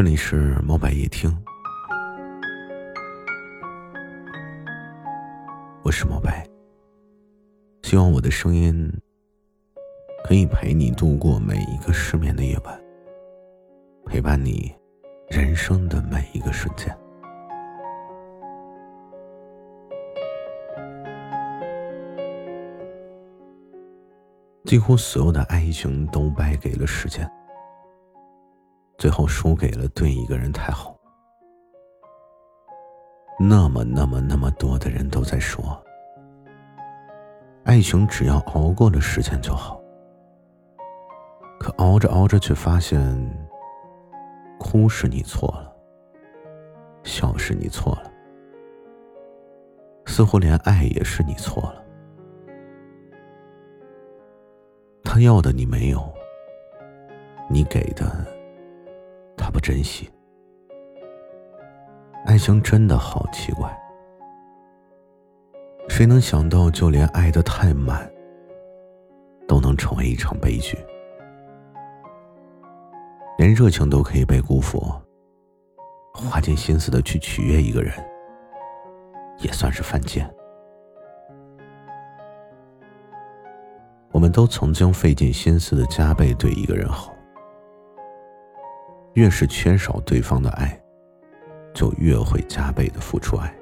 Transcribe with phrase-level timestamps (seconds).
[0.00, 1.30] 这里是猫白夜听，
[5.82, 6.42] 我是猫白。
[7.82, 8.90] 希望我的声音
[10.24, 12.80] 可以陪你度过每一个失眠的夜晚，
[14.06, 14.74] 陪伴你
[15.28, 16.96] 人生的每一个瞬间。
[24.64, 27.30] 几乎所有的爱情都败给了时间。
[29.00, 30.94] 最后输给了对一个人太好。
[33.38, 35.82] 那么那么那么多的人都在说，
[37.64, 39.80] 爱情只要熬过了时间就好。
[41.58, 43.00] 可熬着熬着，却发现，
[44.58, 45.74] 哭是你错了，
[47.02, 48.12] 笑是你错了，
[50.04, 51.82] 似乎连爱也是你错了。
[55.02, 56.06] 他要的你没有，
[57.48, 58.38] 你给的。
[59.60, 60.10] 珍惜，
[62.24, 63.70] 爱情真的好奇怪。
[65.88, 68.10] 谁能想到，就连爱的太满，
[69.46, 70.78] 都能成为一场悲剧？
[73.38, 74.82] 连热情都可以被辜负，
[76.14, 77.92] 花尽心思的去取悦一个人，
[79.38, 80.28] 也算是犯贱。
[84.12, 87.09] 我们都曾经费尽心思的加倍对一个人好。
[89.14, 90.80] 越是缺少对方的爱，
[91.74, 93.52] 就越会加倍的付出爱。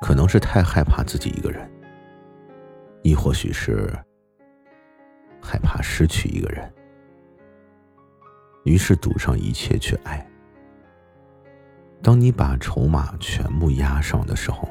[0.00, 1.70] 可能是太害怕自己一个人，
[3.02, 3.92] 亦或许是
[5.40, 6.72] 害怕失去一个人，
[8.64, 10.26] 于是赌上一切去爱。
[12.02, 14.68] 当你把筹码全部压上的时候，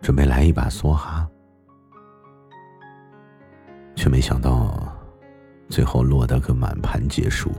[0.00, 1.28] 准备来一把梭哈，
[3.94, 4.91] 却没想到。
[5.72, 7.50] 最后落得个满盘皆输。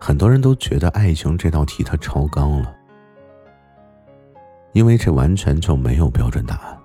[0.00, 2.74] 很多人都觉得爱情这道题它超纲了，
[4.72, 6.78] 因为这完全就没有标准答案。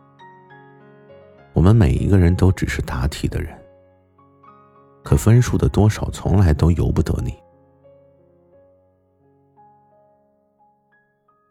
[1.54, 3.58] 我们每一个人都只是答题的人，
[5.02, 7.34] 可分数的多少从来都由不得你。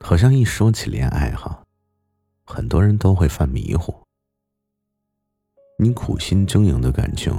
[0.00, 1.62] 好像一说起恋爱哈，
[2.44, 3.94] 很多人都会犯迷糊。
[5.82, 7.34] 你苦心经营的感情，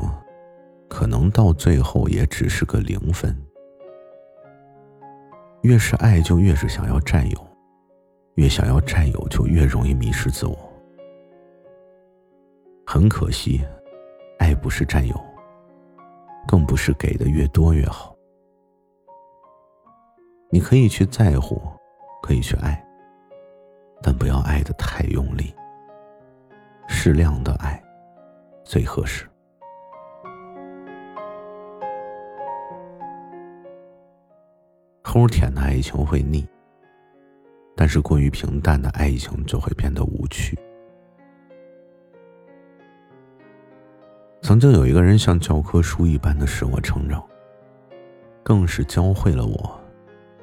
[0.89, 3.33] 可能到最后也只是个零分。
[5.61, 7.37] 越是爱，就越是想要占有；
[8.35, 10.57] 越想要占有，就越容易迷失自我。
[12.85, 13.61] 很可惜，
[14.39, 15.15] 爱不是占有，
[16.45, 18.13] 更不是给的越多越好。
[20.49, 21.61] 你可以去在乎，
[22.21, 22.85] 可以去爱，
[24.01, 25.55] 但不要爱的太用力，
[26.89, 27.81] 适量的爱。
[28.63, 29.25] 最合适。
[35.03, 36.43] 齁甜的爱情会腻，
[37.75, 40.57] 但是过于平淡的爱情就会变得无趣。
[44.41, 47.23] 曾经有一个人像教科书一般的使我成长，
[48.41, 49.79] 更是教会了我，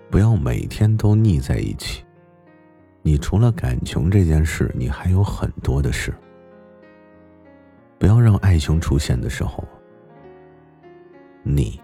[0.09, 2.05] 不要每天都腻在一起。
[3.03, 6.15] 你除了感情这件事，你还有很多的事。
[8.01, 9.63] 不要让爱情出现的时候，
[11.43, 11.79] 你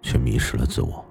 [0.00, 1.04] 却迷失了自我。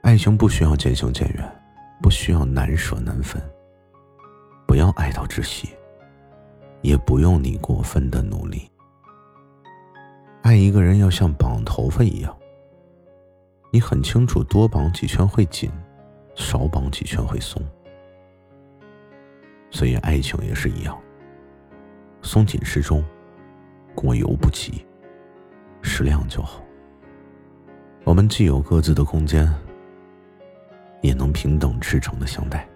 [0.00, 1.62] 爱情不需要渐行渐远，
[2.00, 3.38] 不需要难舍难分。
[4.66, 5.68] 不要爱到窒息，
[6.80, 8.66] 也不用你过分的努力。
[10.40, 12.34] 爱一个人要像绑头发一样，
[13.70, 15.70] 你很清楚多绑几圈会紧，
[16.34, 17.62] 少绑几圈会松。
[19.70, 20.98] 所以爱情也是一样。
[22.22, 23.02] 松紧适中，
[23.94, 24.84] 过犹不及，
[25.82, 26.62] 适量就好。
[28.04, 29.52] 我们既有各自的空间，
[31.02, 32.68] 也能平等赤诚的相待。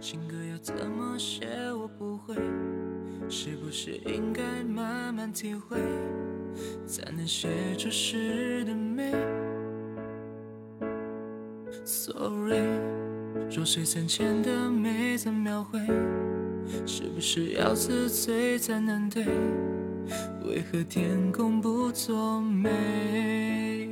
[0.00, 1.46] 情歌要怎么写？
[1.72, 2.34] 我不会，
[3.28, 5.76] 是不是应该慢慢体会，
[6.86, 9.12] 才能写出诗的美
[11.84, 13.07] ？Sorry。
[13.50, 15.80] 弱水三千的美怎描绘？
[16.86, 19.24] 是不是要自醉才能对？
[20.44, 23.90] 为何天公不作美？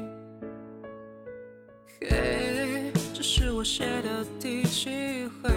[2.01, 5.51] 嘿，这是我写的第几回？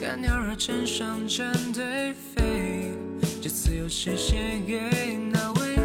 [0.00, 2.92] 看鸟儿成双成对飞，
[3.42, 5.76] 这次又是写给哪位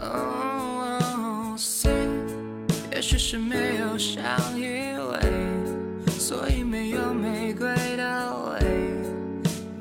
[0.00, 1.92] ？Oh say，
[2.92, 4.22] 也许是没有想
[4.58, 4.87] 以为。
[6.28, 7.66] 所以没有玫瑰
[7.96, 8.60] 的味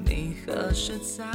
[0.05, 1.25] 你何时才